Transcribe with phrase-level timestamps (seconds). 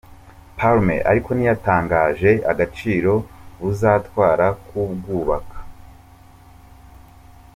[0.57, 3.13] Palmer ariko ntiyatangaje agaciro
[3.59, 5.57] buzatwara kubwubaka.